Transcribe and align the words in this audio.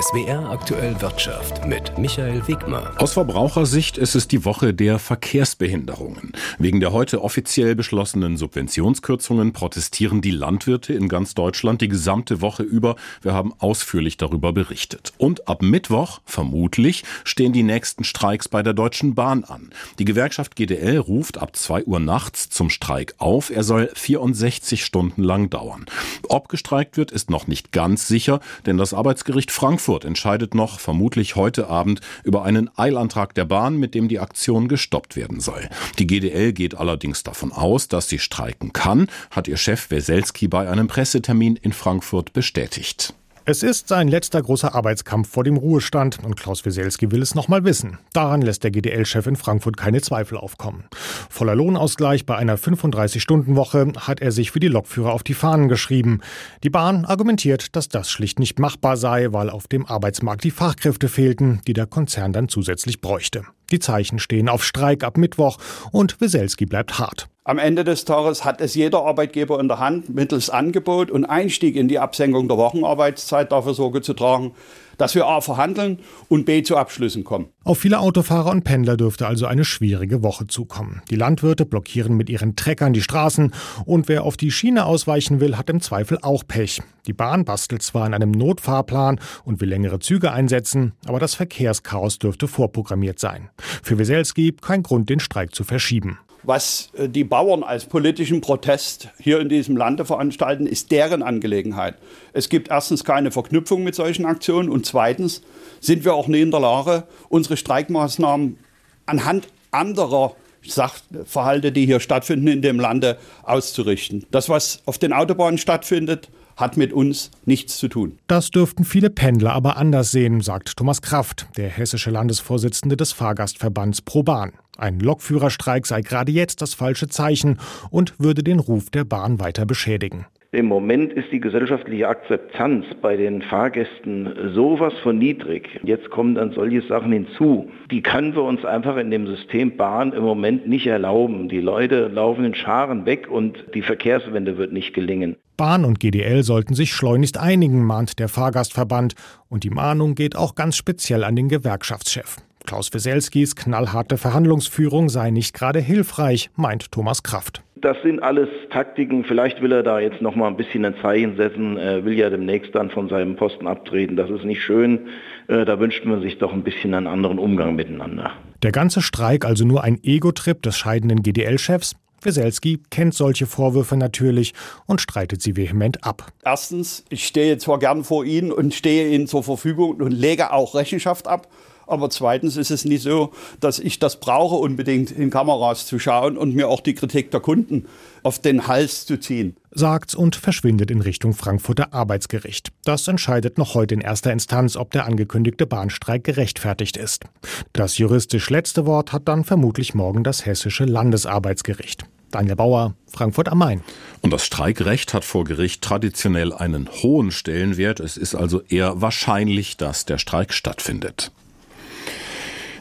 SWR 0.00 0.48
aktuell 0.48 0.98
Wirtschaft 1.02 1.66
mit 1.66 1.98
Michael 1.98 2.48
Wegmer. 2.48 2.94
Aus 2.96 3.12
Verbrauchersicht 3.12 3.98
ist 3.98 4.14
es 4.14 4.28
die 4.28 4.46
Woche 4.46 4.72
der 4.72 4.98
Verkehrsbehinderungen. 4.98 6.32
Wegen 6.58 6.80
der 6.80 6.92
heute 6.92 7.22
offiziell 7.22 7.74
beschlossenen 7.74 8.38
Subventionskürzungen 8.38 9.52
protestieren 9.52 10.22
die 10.22 10.30
Landwirte 10.30 10.94
in 10.94 11.10
ganz 11.10 11.34
Deutschland 11.34 11.82
die 11.82 11.88
gesamte 11.88 12.40
Woche 12.40 12.62
über. 12.62 12.96
Wir 13.20 13.34
haben 13.34 13.52
ausführlich 13.58 14.16
darüber 14.16 14.54
berichtet. 14.54 15.12
Und 15.18 15.48
ab 15.48 15.60
Mittwoch, 15.60 16.22
vermutlich, 16.24 17.04
stehen 17.24 17.52
die 17.52 17.62
nächsten 17.62 18.04
Streiks 18.04 18.48
bei 18.48 18.62
der 18.62 18.72
Deutschen 18.72 19.14
Bahn 19.14 19.44
an. 19.44 19.68
Die 19.98 20.06
Gewerkschaft 20.06 20.56
GDL 20.56 20.96
ruft 20.96 21.36
ab 21.36 21.54
2 21.56 21.84
Uhr 21.84 22.00
nachts 22.00 22.48
zum 22.48 22.70
Streik 22.70 23.16
auf. 23.18 23.50
Er 23.50 23.64
soll 23.64 23.90
64 23.92 24.82
Stunden 24.82 25.22
lang 25.22 25.50
dauern. 25.50 25.84
Ob 26.26 26.48
gestreikt 26.48 26.96
wird, 26.96 27.10
ist 27.10 27.28
noch 27.28 27.46
nicht 27.46 27.70
ganz 27.70 28.08
sicher, 28.08 28.40
denn 28.64 28.78
das 28.78 28.94
Arbeitsgericht 28.94 29.50
Frankfurt 29.50 29.89
entscheidet 29.98 30.54
noch 30.54 30.80
vermutlich 30.80 31.36
heute 31.36 31.68
Abend 31.68 32.00
über 32.24 32.44
einen 32.44 32.70
Eilantrag 32.76 33.34
der 33.34 33.44
Bahn, 33.44 33.76
mit 33.76 33.94
dem 33.94 34.08
die 34.08 34.20
Aktion 34.20 34.68
gestoppt 34.68 35.16
werden 35.16 35.40
soll. 35.40 35.68
Die 35.98 36.06
GDL 36.06 36.52
geht 36.52 36.76
allerdings 36.76 37.22
davon 37.22 37.52
aus, 37.52 37.88
dass 37.88 38.08
sie 38.08 38.18
streiken 38.18 38.72
kann, 38.72 39.08
hat 39.30 39.48
ihr 39.48 39.56
Chef 39.56 39.90
Weselski 39.90 40.48
bei 40.48 40.68
einem 40.68 40.88
Pressetermin 40.88 41.56
in 41.56 41.72
Frankfurt 41.72 42.32
bestätigt. 42.32 43.14
Es 43.50 43.64
ist 43.64 43.88
sein 43.88 44.06
letzter 44.06 44.40
großer 44.40 44.76
Arbeitskampf 44.76 45.28
vor 45.28 45.42
dem 45.42 45.56
Ruhestand 45.56 46.22
und 46.22 46.36
Klaus 46.36 46.64
Wieselski 46.64 47.10
will 47.10 47.20
es 47.20 47.34
noch 47.34 47.48
mal 47.48 47.64
wissen. 47.64 47.98
Daran 48.12 48.42
lässt 48.42 48.62
der 48.62 48.70
GDL-Chef 48.70 49.26
in 49.26 49.34
Frankfurt 49.34 49.76
keine 49.76 50.00
Zweifel 50.00 50.38
aufkommen. 50.38 50.84
Voller 51.28 51.56
Lohnausgleich 51.56 52.26
bei 52.26 52.36
einer 52.36 52.56
35-Stunden-Woche 52.56 53.94
hat 53.98 54.20
er 54.20 54.30
sich 54.30 54.52
für 54.52 54.60
die 54.60 54.68
Lokführer 54.68 55.12
auf 55.12 55.24
die 55.24 55.34
Fahnen 55.34 55.68
geschrieben. 55.68 56.20
Die 56.62 56.70
Bahn 56.70 57.04
argumentiert, 57.04 57.74
dass 57.74 57.88
das 57.88 58.08
schlicht 58.08 58.38
nicht 58.38 58.60
machbar 58.60 58.96
sei, 58.96 59.32
weil 59.32 59.50
auf 59.50 59.66
dem 59.66 59.84
Arbeitsmarkt 59.84 60.44
die 60.44 60.52
Fachkräfte 60.52 61.08
fehlten, 61.08 61.60
die 61.66 61.72
der 61.72 61.86
Konzern 61.86 62.32
dann 62.32 62.48
zusätzlich 62.48 63.00
bräuchte. 63.00 63.42
Die 63.72 63.80
Zeichen 63.80 64.20
stehen 64.20 64.48
auf 64.48 64.62
Streik 64.62 65.02
ab 65.02 65.16
Mittwoch 65.16 65.58
und 65.90 66.20
Weselski 66.20 66.66
bleibt 66.66 67.00
hart. 67.00 67.28
Am 67.42 67.56
Ende 67.56 67.84
des 67.84 68.04
Tages 68.04 68.44
hat 68.44 68.60
es 68.60 68.74
jeder 68.74 69.02
Arbeitgeber 69.06 69.60
in 69.60 69.68
der 69.68 69.78
Hand, 69.78 70.10
mittels 70.10 70.50
Angebot 70.50 71.10
und 71.10 71.24
Einstieg 71.24 71.74
in 71.74 71.88
die 71.88 71.98
Absenkung 71.98 72.48
der 72.48 72.58
Wochenarbeitszeit 72.58 73.50
dafür 73.50 73.72
Sorge 73.72 74.02
zu 74.02 74.12
tragen, 74.12 74.52
dass 74.98 75.14
wir 75.14 75.26
A 75.26 75.40
verhandeln 75.40 76.00
und 76.28 76.44
B 76.44 76.62
zu 76.62 76.76
Abschlüssen 76.76 77.24
kommen. 77.24 77.48
Auf 77.64 77.78
viele 77.78 78.00
Autofahrer 78.00 78.50
und 78.50 78.64
Pendler 78.64 78.98
dürfte 78.98 79.26
also 79.26 79.46
eine 79.46 79.64
schwierige 79.64 80.22
Woche 80.22 80.48
zukommen. 80.48 81.00
Die 81.08 81.16
Landwirte 81.16 81.64
blockieren 81.64 82.14
mit 82.14 82.28
ihren 82.28 82.56
Treckern 82.56 82.92
die 82.92 83.00
Straßen 83.00 83.54
und 83.86 84.08
wer 84.10 84.24
auf 84.24 84.36
die 84.36 84.50
Schiene 84.50 84.84
ausweichen 84.84 85.40
will, 85.40 85.56
hat 85.56 85.70
im 85.70 85.80
Zweifel 85.80 86.18
auch 86.20 86.46
Pech. 86.46 86.82
Die 87.06 87.14
Bahn 87.14 87.46
bastelt 87.46 87.80
zwar 87.80 88.04
an 88.04 88.12
einem 88.12 88.32
Notfahrplan 88.32 89.18
und 89.44 89.62
will 89.62 89.68
längere 89.70 89.98
Züge 89.98 90.30
einsetzen, 90.30 90.92
aber 91.06 91.18
das 91.18 91.36
Verkehrschaos 91.36 92.18
dürfte 92.18 92.48
vorprogrammiert 92.48 93.18
sein. 93.18 93.48
Für 93.82 93.96
Weselski 93.96 94.54
kein 94.60 94.82
Grund, 94.82 95.08
den 95.08 95.20
Streik 95.20 95.54
zu 95.54 95.64
verschieben 95.64 96.18
was 96.42 96.90
äh, 96.96 97.08
die 97.08 97.24
Bauern 97.24 97.62
als 97.62 97.84
politischen 97.84 98.40
Protest 98.40 99.08
hier 99.18 99.40
in 99.40 99.48
diesem 99.48 99.76
Lande 99.76 100.04
veranstalten, 100.04 100.66
ist 100.66 100.90
deren 100.90 101.22
Angelegenheit. 101.22 101.96
Es 102.32 102.48
gibt 102.48 102.68
erstens 102.68 103.04
keine 103.04 103.30
Verknüpfung 103.30 103.84
mit 103.84 103.94
solchen 103.94 104.26
Aktionen 104.26 104.68
und 104.68 104.86
zweitens 104.86 105.42
sind 105.80 106.04
wir 106.04 106.14
auch 106.14 106.28
nicht 106.28 106.42
in 106.42 106.50
der 106.50 106.60
Lage, 106.60 107.04
unsere 107.28 107.56
Streikmaßnahmen 107.56 108.58
anhand 109.06 109.48
anderer 109.70 110.34
Sachverhalte, 110.62 111.72
die 111.72 111.86
hier 111.86 112.00
stattfinden 112.00 112.48
in 112.48 112.62
dem 112.62 112.78
Lande, 112.78 113.18
auszurichten. 113.42 114.26
Das, 114.30 114.48
was 114.48 114.82
auf 114.84 114.98
den 114.98 115.12
Autobahnen 115.12 115.58
stattfindet, 115.58 116.28
hat 116.56 116.76
mit 116.76 116.92
uns 116.92 117.30
nichts 117.46 117.78
zu 117.78 117.88
tun. 117.88 118.18
Das 118.26 118.50
dürften 118.50 118.84
viele 118.84 119.08
Pendler 119.08 119.52
aber 119.52 119.78
anders 119.78 120.10
sehen, 120.10 120.42
sagt 120.42 120.76
Thomas 120.76 121.00
Kraft, 121.00 121.48
der 121.56 121.70
hessische 121.70 122.10
Landesvorsitzende 122.10 122.96
des 122.96 123.12
Fahrgastverbands 123.12 124.02
ProBahn. 124.02 124.52
Ein 124.78 125.00
Lokführerstreik 125.00 125.86
sei 125.86 126.00
gerade 126.00 126.32
jetzt 126.32 126.62
das 126.62 126.74
falsche 126.74 127.08
Zeichen 127.08 127.58
und 127.90 128.18
würde 128.18 128.42
den 128.42 128.58
Ruf 128.58 128.90
der 128.90 129.04
Bahn 129.04 129.40
weiter 129.40 129.66
beschädigen. 129.66 130.26
Im 130.52 130.66
Moment 130.66 131.12
ist 131.12 131.30
die 131.30 131.38
gesellschaftliche 131.38 132.08
Akzeptanz 132.08 132.84
bei 133.00 133.16
den 133.16 133.40
Fahrgästen 133.40 134.52
sowas 134.52 134.92
von 135.00 135.16
niedrig. 135.16 135.68
Jetzt 135.84 136.10
kommen 136.10 136.34
dann 136.34 136.50
solche 136.50 136.82
Sachen 136.82 137.12
hinzu. 137.12 137.70
Die 137.92 138.02
können 138.02 138.34
wir 138.34 138.42
uns 138.42 138.64
einfach 138.64 138.96
in 138.96 139.12
dem 139.12 139.28
System 139.28 139.76
Bahn 139.76 140.12
im 140.12 140.24
Moment 140.24 140.66
nicht 140.66 140.88
erlauben. 140.88 141.48
Die 141.48 141.60
Leute 141.60 142.08
laufen 142.08 142.44
in 142.44 142.56
Scharen 142.56 143.06
weg 143.06 143.28
und 143.30 143.64
die 143.74 143.82
Verkehrswende 143.82 144.58
wird 144.58 144.72
nicht 144.72 144.92
gelingen. 144.92 145.36
Bahn 145.56 145.84
und 145.84 146.00
GDL 146.00 146.42
sollten 146.42 146.74
sich 146.74 146.94
schleunigst 146.94 147.38
einigen, 147.38 147.84
mahnt 147.84 148.18
der 148.18 148.28
Fahrgastverband. 148.28 149.14
Und 149.48 149.62
die 149.62 149.70
Mahnung 149.70 150.16
geht 150.16 150.34
auch 150.34 150.56
ganz 150.56 150.74
speziell 150.74 151.22
an 151.22 151.36
den 151.36 151.48
Gewerkschaftschef. 151.48 152.38
Klaus 152.66 152.92
Weselskis 152.92 153.56
knallharte 153.56 154.16
Verhandlungsführung 154.18 155.08
sei 155.08 155.30
nicht 155.30 155.54
gerade 155.54 155.80
hilfreich, 155.80 156.50
meint 156.56 156.92
Thomas 156.92 157.22
Kraft. 157.22 157.62
Das 157.76 157.96
sind 158.02 158.22
alles 158.22 158.48
Taktiken. 158.70 159.24
Vielleicht 159.24 159.62
will 159.62 159.72
er 159.72 159.82
da 159.82 160.00
jetzt 160.00 160.20
noch 160.20 160.34
mal 160.34 160.48
ein 160.48 160.56
bisschen 160.56 160.84
ein 160.84 160.94
Zeichen 161.00 161.36
setzen. 161.36 161.78
Er 161.78 162.04
will 162.04 162.12
ja 162.12 162.28
demnächst 162.28 162.74
dann 162.74 162.90
von 162.90 163.08
seinem 163.08 163.36
Posten 163.36 163.66
abtreten. 163.66 164.16
Das 164.16 164.28
ist 164.28 164.44
nicht 164.44 164.62
schön. 164.62 165.08
Äh, 165.48 165.64
da 165.64 165.80
wünscht 165.80 166.04
man 166.04 166.20
sich 166.20 166.38
doch 166.38 166.52
ein 166.52 166.62
bisschen 166.62 166.92
einen 166.92 167.06
anderen 167.06 167.38
Umgang 167.38 167.74
miteinander. 167.76 168.32
Der 168.62 168.72
ganze 168.72 169.00
Streik 169.00 169.46
also 169.46 169.64
nur 169.64 169.82
ein 169.82 169.98
Ego-Trip 170.02 170.60
des 170.62 170.76
scheidenden 170.76 171.22
GDL-Chefs? 171.22 171.96
Weselski 172.22 172.82
kennt 172.90 173.14
solche 173.14 173.46
Vorwürfe 173.46 173.96
natürlich 173.96 174.52
und 174.86 175.00
streitet 175.00 175.40
sie 175.40 175.56
vehement 175.56 176.04
ab. 176.04 176.32
Erstens, 176.44 177.04
ich 177.08 177.26
stehe 177.26 177.56
zwar 177.56 177.78
gern 177.78 178.04
vor 178.04 178.26
Ihnen 178.26 178.52
und 178.52 178.74
stehe 178.74 179.08
Ihnen 179.08 179.26
zur 179.26 179.42
Verfügung 179.42 179.96
und 179.96 180.10
lege 180.10 180.52
auch 180.52 180.74
Rechenschaft 180.74 181.26
ab. 181.26 181.48
Aber 181.90 182.08
zweitens 182.08 182.56
ist 182.56 182.70
es 182.70 182.84
nicht 182.84 183.02
so, 183.02 183.32
dass 183.58 183.78
ich 183.78 183.98
das 183.98 184.20
brauche, 184.20 184.54
unbedingt 184.54 185.10
in 185.10 185.30
Kameras 185.30 185.86
zu 185.86 185.98
schauen 185.98 186.38
und 186.38 186.54
mir 186.54 186.68
auch 186.68 186.80
die 186.80 186.94
Kritik 186.94 187.30
der 187.30 187.40
Kunden 187.40 187.86
auf 188.22 188.38
den 188.38 188.68
Hals 188.68 189.06
zu 189.06 189.18
ziehen. 189.18 189.56
Sagt's 189.72 190.14
und 190.14 190.36
verschwindet 190.36 190.90
in 190.90 191.00
Richtung 191.00 191.34
Frankfurter 191.34 191.92
Arbeitsgericht. 191.92 192.70
Das 192.84 193.08
entscheidet 193.08 193.58
noch 193.58 193.74
heute 193.74 193.94
in 193.94 194.00
erster 194.00 194.32
Instanz, 194.32 194.76
ob 194.76 194.92
der 194.92 195.06
angekündigte 195.06 195.66
Bahnstreik 195.66 196.24
gerechtfertigt 196.24 196.96
ist. 196.96 197.24
Das 197.72 197.98
juristisch 197.98 198.50
letzte 198.50 198.86
Wort 198.86 199.12
hat 199.12 199.26
dann 199.26 199.44
vermutlich 199.44 199.94
morgen 199.94 200.22
das 200.22 200.46
hessische 200.46 200.84
Landesarbeitsgericht. 200.84 202.04
Daniel 202.30 202.56
Bauer, 202.56 202.94
Frankfurt 203.08 203.48
am 203.48 203.58
Main. 203.58 203.82
Und 204.20 204.32
das 204.32 204.44
Streikrecht 204.44 205.14
hat 205.14 205.24
vor 205.24 205.44
Gericht 205.44 205.82
traditionell 205.82 206.52
einen 206.52 206.88
hohen 207.02 207.32
Stellenwert. 207.32 207.98
Es 207.98 208.16
ist 208.16 208.34
also 208.34 208.60
eher 208.68 209.00
wahrscheinlich, 209.00 209.76
dass 209.76 210.04
der 210.04 210.18
Streik 210.18 210.52
stattfindet. 210.52 211.32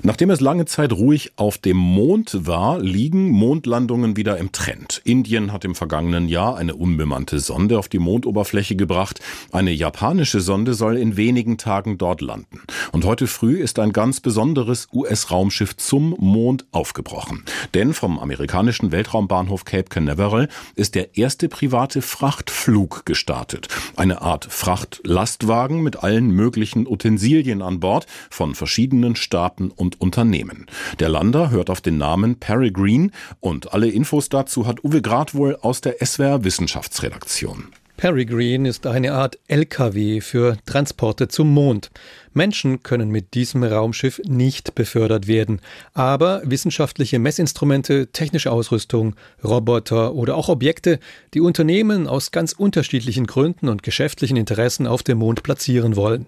Nachdem 0.02 0.30
es 0.30 0.40
lange 0.40 0.64
Zeit 0.66 0.94
ruhig 0.94 1.34
auf 1.36 1.58
dem 1.58 1.76
Mond 1.76 2.48
war, 2.48 2.80
liegen 2.80 3.30
Mondlandungen 3.32 4.16
wieder 4.16 4.38
im 4.38 4.54
Trend. 4.54 5.02
Indien 5.04 5.52
hat 5.52 5.66
im 5.66 5.76
vergangenen 5.76 6.30
Jahr 6.30 6.56
eine 6.56 6.76
unbemannte 6.76 7.40
Sonde 7.40 7.78
auf 7.78 7.90
die 7.90 8.00
Mondoberfläche 8.00 8.78
gebracht. 8.78 9.20
Eine 9.52 9.72
japanische 9.72 10.40
Sonde 10.40 10.74
soll 10.74 10.96
in 10.96 11.18
wenigen 11.18 11.58
Tagen 11.58 11.98
dort 11.98 12.22
landen. 12.22 12.62
Und 12.94 13.04
heute 13.04 13.28
früh 13.28 13.58
ist 13.58 13.78
ein 13.78 13.92
ganz 13.92 14.22
besonderes 14.22 14.88
US-Raumschiff 14.94 15.76
zum 15.76 16.16
Mond 16.18 16.66
aufgebrochen. 16.72 17.44
Denn 17.74 17.94
vom 17.94 18.20
amerikanischen 18.20 18.94
Weltraumbahnhof 18.94 19.66
Cape 19.66 19.90
Canaveral 19.90 20.48
ist 20.76 20.96
der 20.96 21.18
erste 21.18 21.50
private 21.50 22.02
Frachtflug 22.02 23.06
gestartet. 23.06 23.68
Eine 23.98 24.22
Art 24.22 24.48
Frachtlastwagen 24.50 25.82
mit 25.82 26.04
allen 26.04 26.32
möglichen 26.32 26.88
Utensilien 26.88 27.62
an 27.62 27.82
Bord 27.82 28.08
von 28.30 28.56
verschiedenen 28.56 29.18
Staaten 29.18 29.72
und 29.72 29.89
und 29.90 30.02
Unternehmen. 30.02 30.68
Der 31.00 31.10
Lander 31.10 31.50
hört 31.50 31.70
auf 31.70 31.82
den 31.82 31.98
Namen 31.98 32.36
Peregrine 32.36 33.10
und 33.40 33.74
alle 33.74 33.88
Infos 33.88 34.30
dazu 34.30 34.68
hat 34.68 34.84
Uwe 34.84 35.02
Gradwohl 35.02 35.58
aus 35.62 35.82
der 35.82 35.96
SWR 36.06 36.44
Wissenschaftsredaktion. 36.44 37.70
Peregrine 37.98 38.70
ist 38.70 38.88
eine 38.88 39.14
Art 39.14 39.40
LKW 39.48 40.22
für 40.22 40.58
Transporte 40.66 41.28
zum 41.28 41.54
Mond. 41.54 41.92
Menschen 42.34 42.82
können 42.82 43.10
mit 43.10 43.34
diesem 43.34 43.64
Raumschiff 43.64 44.22
nicht 44.26 44.74
befördert 44.74 45.28
werden, 45.28 45.60
aber 45.94 46.42
wissenschaftliche 46.46 47.20
Messinstrumente, 47.20 48.08
technische 48.08 48.52
Ausrüstung, 48.52 49.16
Roboter 49.44 50.14
oder 50.14 50.36
auch 50.36 50.48
Objekte, 50.48 51.00
die 51.34 51.42
Unternehmen 51.42 52.08
aus 52.08 52.32
ganz 52.32 52.54
unterschiedlichen 52.54 53.28
Gründen 53.28 53.68
und 53.68 53.84
geschäftlichen 53.84 54.38
Interessen 54.38 54.88
auf 54.88 55.04
dem 55.04 55.18
Mond 55.18 55.44
platzieren 55.44 55.98
wollen. 55.98 56.28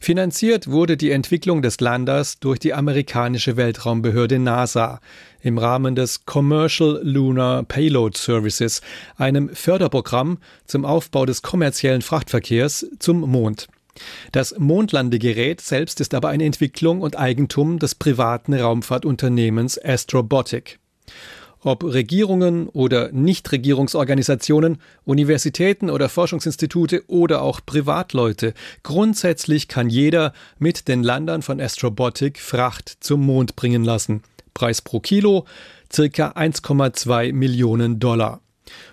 Finanziert 0.00 0.68
wurde 0.68 0.96
die 0.96 1.10
Entwicklung 1.10 1.62
des 1.62 1.80
Landers 1.80 2.40
durch 2.40 2.58
die 2.58 2.74
amerikanische 2.74 3.56
Weltraumbehörde 3.56 4.38
NASA 4.38 5.00
im 5.40 5.58
Rahmen 5.58 5.94
des 5.94 6.24
Commercial 6.24 7.00
Lunar 7.02 7.62
Payload 7.64 8.18
Services, 8.18 8.80
einem 9.16 9.48
Förderprogramm 9.54 10.38
zum 10.66 10.84
Aufbau 10.84 11.26
des 11.26 11.42
kommerziellen 11.42 12.02
Frachtverkehrs 12.02 12.86
zum 12.98 13.20
Mond. 13.20 13.68
Das 14.32 14.58
Mondlandegerät 14.58 15.60
selbst 15.60 16.00
ist 16.00 16.14
aber 16.14 16.30
eine 16.30 16.44
Entwicklung 16.44 17.02
und 17.02 17.18
Eigentum 17.18 17.78
des 17.78 17.94
privaten 17.94 18.54
Raumfahrtunternehmens 18.54 19.78
Astrobotic. 19.78 20.78
Ob 21.64 21.84
Regierungen 21.84 22.68
oder 22.68 23.12
Nichtregierungsorganisationen, 23.12 24.78
Universitäten 25.04 25.90
oder 25.90 26.08
Forschungsinstitute 26.08 27.04
oder 27.06 27.42
auch 27.42 27.60
Privatleute, 27.64 28.52
grundsätzlich 28.82 29.68
kann 29.68 29.88
jeder 29.88 30.32
mit 30.58 30.88
den 30.88 31.04
Landern 31.04 31.42
von 31.42 31.60
Astrobotic 31.60 32.40
Fracht 32.40 32.96
zum 32.98 33.24
Mond 33.24 33.54
bringen 33.54 33.84
lassen. 33.84 34.22
Preis 34.54 34.82
pro 34.82 34.98
Kilo 34.98 35.46
circa 35.92 36.32
1,2 36.32 37.32
Millionen 37.32 38.00
Dollar. 38.00 38.40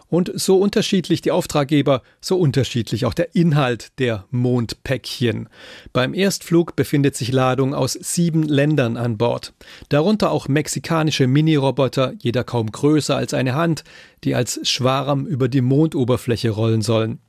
Und 0.07 0.31
so 0.33 0.57
unterschiedlich 0.57 1.21
die 1.21 1.31
Auftraggeber, 1.31 2.01
so 2.19 2.37
unterschiedlich 2.37 3.05
auch 3.05 3.13
der 3.13 3.35
Inhalt 3.35 3.99
der 3.99 4.25
Mondpäckchen. 4.31 5.49
Beim 5.93 6.13
Erstflug 6.13 6.75
befindet 6.75 7.15
sich 7.15 7.31
Ladung 7.31 7.73
aus 7.75 7.93
sieben 7.93 8.43
Ländern 8.43 8.97
an 8.97 9.17
Bord. 9.17 9.53
Darunter 9.89 10.31
auch 10.31 10.47
mexikanische 10.47 11.27
Mini-Roboter, 11.27 12.13
jeder 12.19 12.43
kaum 12.43 12.71
größer 12.71 13.15
als 13.15 13.33
eine 13.33 13.53
Hand, 13.53 13.83
die 14.23 14.33
als 14.33 14.59
Schwarm 14.67 15.25
über 15.25 15.47
die 15.47 15.61
Mondoberfläche 15.61 16.49
rollen 16.49 16.81
sollen. 16.81 17.19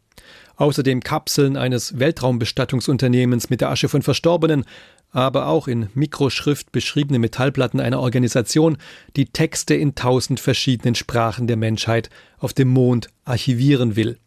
Außerdem 0.56 1.00
Kapseln 1.00 1.56
eines 1.56 1.98
Weltraumbestattungsunternehmens 1.98 3.48
mit 3.48 3.62
der 3.62 3.70
Asche 3.70 3.88
von 3.88 4.02
Verstorbenen, 4.02 4.66
aber 5.12 5.46
auch 5.46 5.68
in 5.68 5.88
Mikroschrift 5.94 6.72
beschriebene 6.72 7.18
Metallplatten 7.18 7.80
einer 7.80 8.00
Organisation, 8.00 8.78
die 9.16 9.26
Texte 9.26 9.74
in 9.74 9.94
tausend 9.94 10.40
verschiedenen 10.40 10.94
Sprachen 10.94 11.46
der 11.46 11.56
Menschheit 11.56 12.10
auf 12.38 12.52
dem 12.52 12.68
Mond 12.68 13.08
archivieren 13.24 13.96
will. 13.96 14.18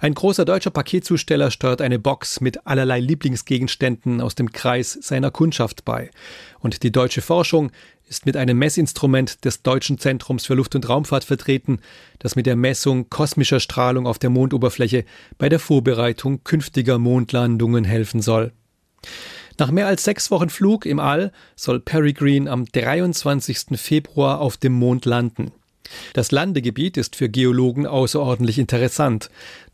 Ein 0.00 0.14
großer 0.14 0.44
deutscher 0.44 0.70
Paketzusteller 0.70 1.50
steuert 1.50 1.82
eine 1.82 1.98
Box 1.98 2.40
mit 2.40 2.66
allerlei 2.66 3.00
Lieblingsgegenständen 3.00 4.20
aus 4.20 4.34
dem 4.34 4.52
Kreis 4.52 4.92
seiner 5.00 5.30
Kundschaft 5.30 5.84
bei. 5.84 6.10
Und 6.60 6.82
die 6.84 6.92
deutsche 6.92 7.22
Forschung 7.22 7.72
ist 8.08 8.24
mit 8.24 8.36
einem 8.36 8.58
Messinstrument 8.58 9.44
des 9.44 9.62
Deutschen 9.62 9.98
Zentrums 9.98 10.46
für 10.46 10.54
Luft- 10.54 10.74
und 10.74 10.88
Raumfahrt 10.88 11.24
vertreten, 11.24 11.80
das 12.18 12.36
mit 12.36 12.46
der 12.46 12.56
Messung 12.56 13.10
kosmischer 13.10 13.60
Strahlung 13.60 14.06
auf 14.06 14.18
der 14.18 14.30
Mondoberfläche 14.30 15.04
bei 15.36 15.48
der 15.48 15.58
Vorbereitung 15.58 16.42
künftiger 16.44 16.98
Mondlandungen 16.98 17.84
helfen 17.84 18.22
soll. 18.22 18.52
Nach 19.58 19.72
mehr 19.72 19.88
als 19.88 20.04
sechs 20.04 20.30
Wochen 20.30 20.50
Flug 20.50 20.86
im 20.86 21.00
All 21.00 21.32
soll 21.56 21.80
Peregrine 21.80 22.48
am 22.48 22.64
23. 22.64 23.76
Februar 23.76 24.40
auf 24.40 24.56
dem 24.56 24.72
Mond 24.72 25.04
landen. 25.04 25.50
Das 26.12 26.30
Landegebiet 26.30 26.96
ist 26.96 27.16
für 27.16 27.28
Geologen 27.28 27.84
außerordentlich 27.84 28.60
interessant, 28.60 29.30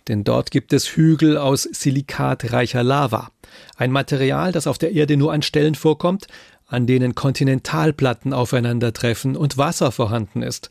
denn 0.09 0.25
dort 0.25 0.51
gibt 0.51 0.73
es 0.73 0.97
Hügel 0.97 1.37
aus 1.37 1.65
silikatreicher 1.65 2.83
Lava, 2.83 3.31
ein 3.77 3.91
Material, 3.91 4.53
das 4.53 4.67
auf 4.67 4.79
der 4.79 4.93
Erde 4.93 5.19
nur 5.19 5.35
an 5.35 5.43
Stellen 5.43 5.75
vorkommt, 5.75 6.29
an 6.67 6.87
denen 6.87 7.15
Kontinentalplatten 7.15 8.33
aufeinandertreffen 8.33 9.37
und 9.37 9.59
Wasser 9.59 9.93
vorhanden 9.93 10.43
ist. 10.43 10.71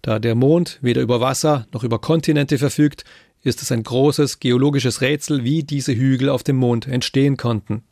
Da 0.00 0.18
der 0.18 0.34
Mond 0.34 0.78
weder 0.80 1.02
über 1.02 1.20
Wasser 1.20 1.66
noch 1.72 1.84
über 1.84 1.98
Kontinente 1.98 2.56
verfügt, 2.56 3.04
ist 3.42 3.60
es 3.60 3.70
ein 3.72 3.82
großes 3.82 4.40
geologisches 4.40 5.02
Rätsel, 5.02 5.44
wie 5.44 5.64
diese 5.64 5.94
Hügel 5.94 6.30
auf 6.30 6.42
dem 6.42 6.56
Mond 6.56 6.86
entstehen 6.86 7.36
konnten. 7.36 7.82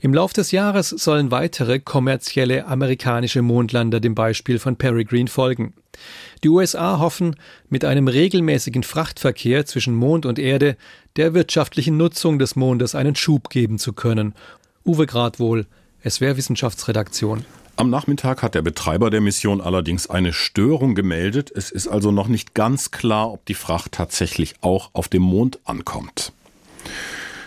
Im 0.00 0.12
Lauf 0.12 0.32
des 0.32 0.50
Jahres 0.50 0.90
sollen 0.90 1.30
weitere 1.30 1.80
kommerzielle 1.80 2.66
amerikanische 2.66 3.40
Mondlander 3.40 4.00
dem 4.00 4.14
Beispiel 4.14 4.58
von 4.58 4.76
Peregrine 4.76 5.28
folgen. 5.28 5.72
Die 6.42 6.50
USA 6.50 6.98
hoffen, 6.98 7.36
mit 7.70 7.84
einem 7.84 8.08
regelmäßigen 8.08 8.82
Frachtverkehr 8.82 9.64
zwischen 9.64 9.94
Mond 9.94 10.26
und 10.26 10.38
Erde 10.38 10.76
der 11.16 11.32
wirtschaftlichen 11.32 11.96
Nutzung 11.96 12.38
des 12.38 12.54
Mondes 12.54 12.94
einen 12.94 13.14
Schub 13.14 13.48
geben 13.48 13.78
zu 13.78 13.92
können. 13.94 14.34
Uwe 14.84 15.06
Gradwohl, 15.06 15.66
SWR 16.06 16.36
Wissenschaftsredaktion. 16.36 17.46
Am 17.76 17.90
Nachmittag 17.90 18.42
hat 18.42 18.54
der 18.54 18.62
Betreiber 18.62 19.10
der 19.10 19.20
Mission 19.20 19.60
allerdings 19.60 20.08
eine 20.08 20.32
Störung 20.32 20.94
gemeldet. 20.94 21.50
Es 21.54 21.70
ist 21.70 21.88
also 21.88 22.10
noch 22.10 22.28
nicht 22.28 22.54
ganz 22.54 22.90
klar, 22.90 23.32
ob 23.32 23.46
die 23.46 23.54
Fracht 23.54 23.92
tatsächlich 23.92 24.54
auch 24.60 24.90
auf 24.92 25.08
dem 25.08 25.22
Mond 25.22 25.58
ankommt. 25.64 26.32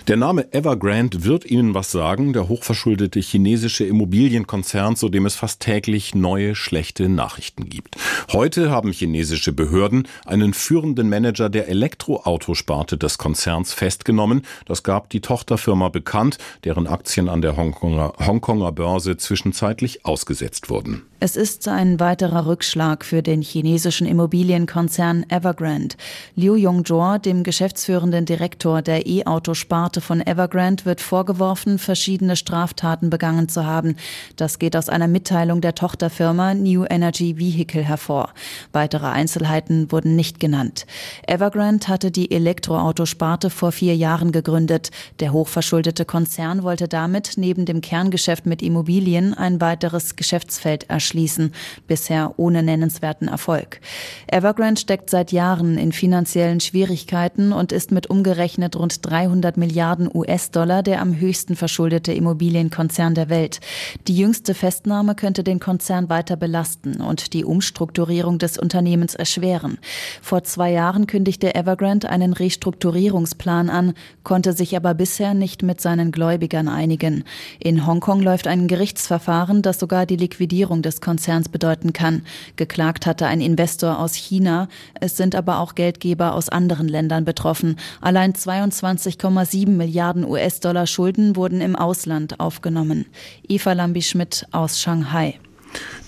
Der 0.07 0.15
Name 0.15 0.54
Evergrande 0.54 1.25
wird 1.25 1.44
Ihnen 1.44 1.74
was 1.74 1.92
sagen, 1.92 2.31
der 2.31 2.48
hochverschuldete 2.48 3.19
chinesische 3.19 3.83
Immobilienkonzern, 3.83 4.95
zu 4.95 5.09
dem 5.09 5.25
es 5.25 5.36
fast 5.36 5.59
täglich 5.59 6.15
neue 6.15 6.56
schlechte 6.56 7.09
Nachrichten 7.09 7.68
gibt. 7.68 7.98
Heute 8.31 8.71
haben 8.71 8.94
chinesische 8.94 9.51
Behörden 9.51 10.07
einen 10.25 10.54
führenden 10.54 11.09
Manager 11.09 11.50
der 11.50 11.68
Elektroautosparte 11.68 12.98
des 12.98 13.18
Konzerns 13.18 13.74
festgenommen. 13.74 14.44
Das 14.65 14.83
gab 14.83 15.09
die 15.09 15.19
Tochterfirma 15.19 15.89
bekannt, 15.89 16.38
deren 16.63 16.88
Aktien 16.88 17.27
an 17.27 17.42
der 17.42 17.57
Hongkonger, 17.57 18.13
Hongkonger 18.25 18.71
Börse 18.71 19.18
zwischenzeitlich 19.18 20.06
ausgesetzt 20.06 20.69
wurden. 20.69 21.04
Es 21.19 21.36
ist 21.36 21.68
ein 21.68 22.00
weiterer 22.00 22.46
Rückschlag 22.46 23.04
für 23.04 23.24
den 23.24 23.42
chinesischen 23.42 24.06
Immobilienkonzern 24.06 25.25
Evergrande. 25.30 25.96
Liu 26.36 26.54
Yongzhou, 26.54 27.18
dem 27.18 27.42
geschäftsführenden 27.42 28.25
Direktor 28.25 28.84
der 28.84 29.08
E-Auto-Sparte 29.08 30.00
von 30.00 30.22
Evergrande, 30.22 30.86
wird 30.86 31.02
vorgeworfen, 31.02 31.80
verschiedene 31.80 32.36
Straftaten 32.36 33.10
begangen 33.10 33.50
zu 33.50 33.66
haben. 33.66 33.96
Das 34.36 34.60
geht 34.60 34.75
aus 34.75 34.90
einer 34.90 35.08
Mitteilung 35.08 35.60
der 35.60 35.74
Tochterfirma 35.74 36.54
New 36.54 36.86
Energy 36.88 37.36
Vehicle 37.40 37.84
hervor. 37.84 38.31
Weitere 38.72 39.08
Einzelheiten 39.08 39.92
wurden 39.92 40.16
nicht 40.16 40.40
genannt. 40.40 40.86
Evergrande 41.25 41.88
hatte 41.88 42.12
die 42.12 42.30
Elektroautosparte 42.30 43.50
vor 43.50 43.72
vier 43.72 43.96
Jahren 43.96 44.31
gegründet. 44.31 44.92
Der 45.19 45.34
hochverschuldete 45.34 46.06
Konzern 46.06 46.62
wollte 46.62 46.88
damit 46.88 47.31
neben 47.38 47.66
dem 47.66 47.81
Kerngeschäft 47.81 48.46
mit 48.46 48.62
Immobilien 48.62 49.34
ein 49.34 49.60
weiteres 49.60 50.16
Geschäftsfeld 50.16 50.88
erschließen 50.92 51.06
erschließen, 51.07 51.54
bisher 51.88 52.33
ohne 52.38 52.63
nennenswerten 52.63 53.30
Erfolg. 53.30 53.80
Evergrande 54.27 54.81
steckt 54.81 55.09
seit 55.09 55.31
Jahren 55.31 55.77
in 55.77 55.94
finanziellen 55.94 56.59
Schwierigkeiten 56.59 57.54
und 57.54 57.71
ist 57.71 57.92
mit 57.92 58.09
umgerechnet 58.09 58.75
rund 58.75 59.06
300 59.06 59.56
Milliarden 59.56 60.09
US-Dollar 60.13 60.83
der 60.83 61.01
am 61.01 61.18
höchsten 61.18 61.56
verschuldete 61.56 62.12
Immobilienkonzern 62.12 63.15
der 63.15 63.30
Welt. 63.30 63.62
Die 64.07 64.18
jüngste 64.18 64.54
Festnahme 64.54 65.15
könnte 65.15 65.44
den 65.44 65.59
Konzern 65.59 66.09
weiter 66.09 66.36
belasten 66.36 67.00
und 67.00 67.33
die 67.33 67.45
Umstrukturierung 67.45 68.38
des 68.38 68.57
Unternehmens 68.57 69.15
erschweren. 69.15 69.77
Vor 70.21 70.44
zwei 70.44 70.71
Jahren 70.71 71.07
kündigte 71.07 71.56
Evergrande 71.56 72.09
einen 72.09 72.33
Restrukturierungsplan 72.33 73.69
an, 73.69 73.94
konnte 74.24 74.51
sich 74.51 74.75
aber 74.75 74.94
bisher 74.94 75.33
nicht 75.33 75.63
mit 75.63 75.80
seinen 75.80 76.12
Gläubigern 76.12 76.68
einigen. 76.68 77.24
In 77.59 77.88
Hongkong 77.88 78.21
läuft 78.21 78.48
ein 78.48 78.68
Gerichtsverfahren, 78.68 79.62
das 79.62 79.80
sogar 79.80 80.06
die 80.06 80.18
Liquidierung 80.18 80.81
des 80.81 80.96
des 80.97 81.01
Konzerns 81.01 81.49
bedeuten 81.49 81.94
kann. 81.94 82.23
Geklagt 82.55 83.05
hatte 83.05 83.27
ein 83.27 83.41
Investor 83.41 83.99
aus 83.99 84.15
China. 84.15 84.67
Es 84.99 85.17
sind 85.17 85.35
aber 85.35 85.59
auch 85.59 85.75
Geldgeber 85.75 86.33
aus 86.33 86.49
anderen 86.49 86.88
Ländern 86.88 87.25
betroffen. 87.25 87.77
Allein 88.01 88.33
22,7 88.33 89.69
Milliarden 89.69 90.25
US-Dollar 90.25 90.88
Schulden 90.88 91.35
wurden 91.35 91.61
im 91.61 91.75
Ausland 91.75 92.39
aufgenommen. 92.39 93.05
Eva 93.47 93.73
Lambi-Schmidt 93.73 94.47
aus 94.51 94.80
Shanghai. 94.80 95.39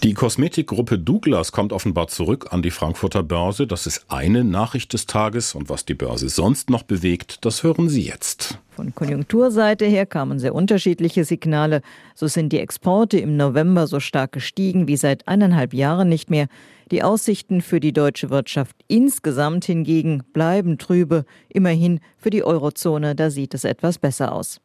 Die 0.04 0.14
Kosmetikgruppe 0.14 0.98
Douglas 0.98 1.52
kommt 1.52 1.74
offenbar 1.74 2.08
zurück 2.08 2.48
an 2.52 2.62
die 2.62 2.72
Frankfurter 2.72 3.22
Börse. 3.22 3.68
Das 3.68 3.86
ist 3.86 4.06
eine 4.08 4.44
Nachricht 4.44 4.94
des 4.94 5.06
Tages. 5.06 5.54
Und 5.54 5.70
was 5.70 5.86
die 5.86 5.94
Börse 5.94 6.30
sonst 6.30 6.70
noch 6.70 6.84
bewegt, 6.84 7.46
das 7.46 7.64
hören 7.64 7.90
Sie 7.90 8.04
jetzt. 8.04 8.58
Von 8.80 8.96
Konjunkturseite 8.96 9.84
her 9.84 10.06
kamen 10.06 10.40
sehr 10.40 10.56
unterschiedliche 10.56 11.26
Signale. 11.26 11.82
So 12.16 12.28
sind 12.28 12.54
die 12.54 12.60
Exporte 12.60 13.20
im 13.20 13.36
November 13.36 13.88
so 13.88 14.00
stark 14.00 14.32
gestiegen 14.32 14.88
wie 14.88 14.96
seit 14.96 15.28
eineinhalb 15.28 15.74
Jahren 15.74 16.08
nicht 16.08 16.30
mehr. 16.30 16.48
Die 16.90 17.04
Aussichten 17.04 17.62
für 17.62 17.82
die 17.82 17.92
deutsche 17.92 18.30
Wirtschaft 18.30 18.78
insgesamt 18.88 19.66
hingegen 19.66 20.24
bleiben 20.32 20.78
trübe. 20.78 21.26
Immerhin 21.50 22.00
für 22.18 22.30
die 22.30 22.46
Eurozone, 22.46 23.16
da 23.16 23.30
sieht 23.32 23.54
es 23.54 23.66
etwas 23.66 24.00
besser 24.00 24.32
aus. 24.32 24.62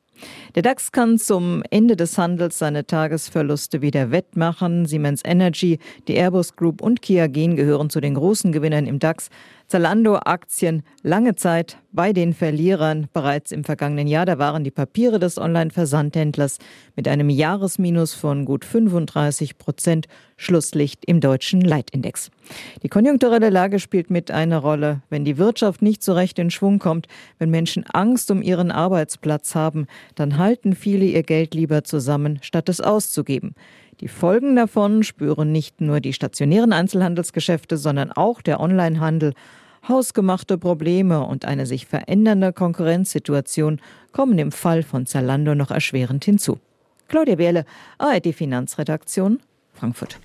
Der 0.55 0.63
DAX 0.63 0.93
kann 0.93 1.19
zum 1.19 1.65
Ende 1.71 1.97
des 1.97 2.17
Handels 2.17 2.59
seine 2.59 2.87
Tagesverluste 2.87 3.83
wieder 3.83 4.13
wettmachen. 4.13 4.87
Siemens 4.87 5.23
Energy, 5.25 5.79
die 6.07 6.15
Airbus 6.15 6.55
Group 6.55 6.83
und 6.83 7.03
Kia 7.03 7.27
Gen 7.27 7.57
gehören 7.57 7.91
zu 7.91 8.01
den 8.01 8.15
großen 8.15 8.53
Gewinnern 8.53 8.87
im 8.87 9.01
DAX. 9.01 9.29
Zalando-Aktien 9.69 10.83
lange 11.03 11.37
Zeit 11.37 11.79
bei 11.93 12.13
den 12.13 12.35
Verlierern. 12.35 13.09
Bereits 13.13 13.53
im 13.53 13.65
vergangenen 13.65 14.07
Jahr, 14.07 14.27
da 14.27 14.39
waren 14.39 14.65
die 14.65 14.71
Papiere 14.71 15.19
des 15.19 15.39
Online-Versandhändlers 15.39 16.59
mit 16.97 17.09
einem 17.09 17.31
Jahresminus 17.31 18.15
von 18.15 18.45
gut 18.45 18.65
35 18.65 19.59
Prozent 19.59 20.07
Schlusslicht 20.37 21.05
im 21.07 21.21
deutschen 21.21 21.61
Leitindex. 21.61 22.31
Die 22.83 22.89
konjunkturelle 22.89 23.51
Lage 23.51 23.79
spielt 23.79 24.11
mit 24.11 24.31
eine 24.31 24.59
Rolle. 24.59 25.03
Wenn 25.09 25.25
die 25.25 25.39
Wirtschaft 25.39 25.81
nicht 25.81 26.03
so 26.03 26.13
recht 26.13 26.39
in 26.39 26.51
Schwung 26.51 26.79
kommt, 26.79 27.07
wenn 27.39 27.51
Menschen 27.51 27.85
Angst 27.87 28.31
um 28.31 28.43
ihren 28.43 28.71
Arbeitsplatz 28.71 29.55
haben, 29.55 29.87
dann 30.15 30.39
halten 30.39 30.75
viele 30.75 31.05
ihr 31.05 31.23
Geld 31.23 31.55
lieber 31.55 31.85
zusammen, 31.85 32.39
statt 32.43 32.69
es 32.69 32.81
auszugeben. 32.81 33.55
Die 34.01 34.09
Folgen 34.09 34.57
davon 34.57 35.03
spüren 35.03 35.53
nicht 35.53 35.81
nur 35.81 36.01
die 36.01 36.13
stationären 36.13 36.73
Einzelhandelsgeschäfte, 36.73 37.77
sondern 37.77 38.13
auch 38.13 38.43
der 38.43 38.61
Onlinehandel. 38.61 39.35
Hausgemachte 39.89 40.59
Probleme 40.59 41.27
und 41.27 41.45
eine 41.45 41.67
sich 41.67 41.87
verändernde 41.87 42.53
Konkurrenzsituation 42.53 43.81
kommen 44.13 44.39
im 44.39 44.51
Fall 44.51 44.83
von 44.83 45.07
Zalando 45.07 45.55
noch 45.55 45.71
erschwerend 45.71 46.25
hinzu. 46.25 46.59
Claudia 47.09 47.39
Wehrle, 47.39 47.65
ARD 47.99 48.35
Finanzredaktion, 48.35 49.41
Frankfurt. 49.75 50.19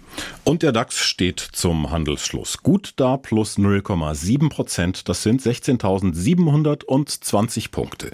Und 0.46 0.64
der 0.64 0.72
DAX 0.72 1.00
steht 1.00 1.40
zum 1.40 1.92
Handelsschluss 1.92 2.64
gut 2.64 2.94
da, 2.96 3.18
plus 3.18 3.58
0,7 3.58 4.50
Prozent. 4.50 5.10
Das 5.10 5.24
sind 5.24 5.42
16.720 5.42 7.72
Punkte. 7.72 8.12